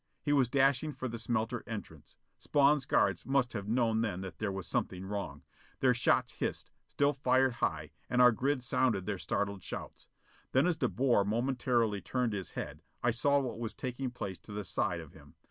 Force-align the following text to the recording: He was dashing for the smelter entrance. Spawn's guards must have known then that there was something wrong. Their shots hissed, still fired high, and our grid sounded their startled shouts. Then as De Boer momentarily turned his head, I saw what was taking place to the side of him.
He 0.23 0.33
was 0.33 0.49
dashing 0.49 0.93
for 0.93 1.07
the 1.07 1.19
smelter 1.19 1.63
entrance. 1.67 2.15
Spawn's 2.39 2.87
guards 2.87 3.23
must 3.23 3.53
have 3.53 3.67
known 3.67 4.01
then 4.01 4.21
that 4.21 4.39
there 4.39 4.51
was 4.51 4.65
something 4.65 5.05
wrong. 5.05 5.43
Their 5.79 5.93
shots 5.93 6.31
hissed, 6.31 6.71
still 6.87 7.13
fired 7.13 7.53
high, 7.61 7.91
and 8.09 8.19
our 8.19 8.31
grid 8.31 8.63
sounded 8.63 9.05
their 9.05 9.19
startled 9.19 9.61
shouts. 9.61 10.07
Then 10.53 10.65
as 10.65 10.75
De 10.77 10.87
Boer 10.89 11.23
momentarily 11.23 12.01
turned 12.01 12.33
his 12.33 12.53
head, 12.53 12.81
I 13.03 13.11
saw 13.11 13.39
what 13.41 13.59
was 13.59 13.75
taking 13.75 14.09
place 14.09 14.39
to 14.39 14.51
the 14.51 14.63
side 14.63 15.01
of 15.01 15.13
him. 15.13 15.35